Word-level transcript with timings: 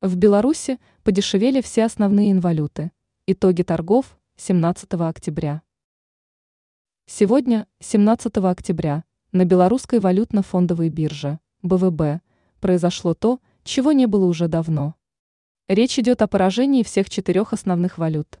В 0.00 0.14
Беларуси 0.14 0.78
подешевели 1.02 1.60
все 1.60 1.84
основные 1.84 2.30
инвалюты. 2.30 2.92
Итоги 3.26 3.64
торгов 3.64 4.16
17 4.36 4.94
октября. 4.94 5.62
Сегодня, 7.06 7.66
17 7.80 8.36
октября, 8.36 9.02
на 9.32 9.44
белорусской 9.44 9.98
валютно-фондовой 9.98 10.88
бирже, 10.88 11.40
БВБ, 11.62 12.22
произошло 12.60 13.14
то, 13.14 13.40
чего 13.64 13.90
не 13.90 14.06
было 14.06 14.26
уже 14.26 14.46
давно. 14.46 14.94
Речь 15.66 15.98
идет 15.98 16.22
о 16.22 16.28
поражении 16.28 16.84
всех 16.84 17.10
четырех 17.10 17.52
основных 17.52 17.98
валют. 17.98 18.38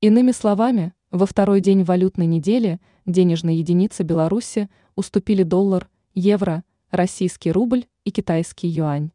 Иными 0.00 0.32
словами, 0.32 0.94
во 1.12 1.26
второй 1.26 1.60
день 1.60 1.84
валютной 1.84 2.26
недели 2.26 2.80
денежные 3.06 3.56
единицы 3.56 4.02
Беларуси 4.02 4.68
уступили 4.96 5.44
доллар, 5.44 5.88
евро, 6.12 6.64
российский 6.90 7.52
рубль 7.52 7.86
и 8.02 8.10
китайский 8.10 8.66
юань 8.66 9.12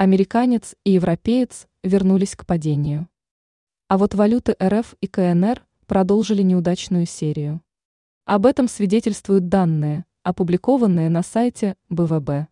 американец 0.00 0.74
и 0.82 0.92
европеец 0.92 1.68
вернулись 1.82 2.34
к 2.34 2.46
падению. 2.46 3.06
А 3.86 3.98
вот 3.98 4.14
валюты 4.14 4.56
РФ 4.58 4.94
и 5.02 5.06
КНР 5.06 5.62
продолжили 5.86 6.40
неудачную 6.40 7.04
серию. 7.04 7.60
Об 8.24 8.46
этом 8.46 8.66
свидетельствуют 8.66 9.48
данные, 9.48 10.06
опубликованные 10.22 11.10
на 11.10 11.22
сайте 11.22 11.76
БВБ. 11.90 12.48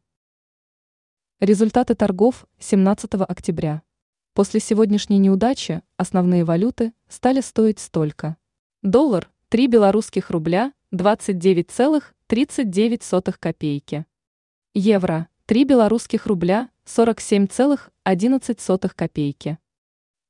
Результаты 1.41 1.95
торгов 1.95 2.47
17 2.59 3.15
октября. 3.15 3.81
После 4.35 4.61
сегодняшней 4.61 5.17
неудачи 5.17 5.81
основные 5.97 6.45
валюты 6.45 6.93
стали 7.09 7.41
стоить 7.41 7.79
столько. 7.79 8.37
Доллар– 8.83 9.31
3 9.49 9.69
белорусских 9.69 10.29
рубля 10.29 10.75
29,39 10.93 13.33
копейки. 13.41 14.05
Евро– 14.75 15.29
3 15.49 15.65
белорусских 15.65 16.27
рубля 16.27 16.69
47,11 16.85 18.95
копейки. 18.95 19.59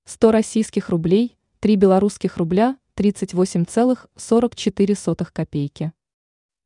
100 0.04 0.30
российских 0.30 0.90
рублей, 0.90 1.36
3 1.58 1.74
белорусских 1.74 2.36
рубля, 2.36 2.76
38,44 2.94 5.28
копейки. 5.32 5.92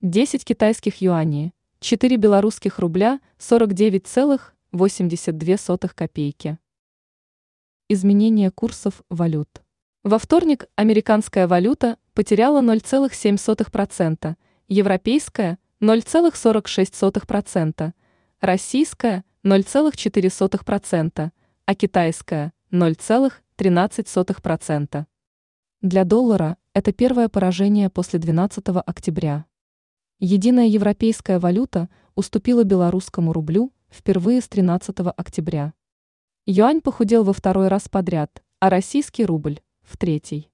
10 0.02 0.44
китайских 0.44 1.00
юаней, 1.00 1.54
4 1.80 2.16
белорусских 2.18 2.78
рубля, 2.78 3.20
49,82 3.38 5.94
копейки. 5.94 6.58
Изменение 7.88 8.50
курсов 8.50 9.02
валют. 9.08 9.62
Во 10.04 10.18
вторник 10.18 10.66
американская 10.76 11.48
валюта 11.48 11.96
потеряла 12.12 12.60
0,7%, 12.60 14.36
европейская– 14.68 15.56
0,46%, 15.82 17.92
российская– 18.42 19.24
0,4%, 19.44 21.30
а 21.64 21.74
китайская– 21.76 22.52
0,13%. 22.72 25.06
Для 25.80 26.04
доллара 26.04 26.56
это 26.74 26.92
первое 26.92 27.28
поражение 27.28 27.88
после 27.88 28.18
12 28.18 28.64
октября. 28.84 29.46
Единая 30.18 30.66
европейская 30.66 31.38
валюта 31.38 31.88
уступила 32.16 32.64
белорусскому 32.64 33.32
рублю 33.32 33.72
впервые 33.88 34.40
с 34.40 34.48
13 34.48 34.96
октября. 35.16 35.72
Юань 36.44 36.80
похудел 36.80 37.22
во 37.22 37.32
второй 37.32 37.68
раз 37.68 37.88
подряд, 37.88 38.42
а 38.58 38.70
российский 38.70 39.24
рубль– 39.24 39.60
в 39.82 39.96
третий. 39.96 40.51